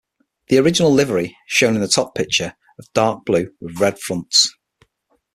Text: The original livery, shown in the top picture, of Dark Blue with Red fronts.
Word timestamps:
The 0.47 0.57
original 0.57 0.91
livery, 0.91 1.37
shown 1.45 1.75
in 1.75 1.81
the 1.81 1.87
top 1.87 2.15
picture, 2.15 2.55
of 2.79 2.91
Dark 2.93 3.23
Blue 3.23 3.51
with 3.59 3.79
Red 3.79 3.99
fronts. 3.99 4.51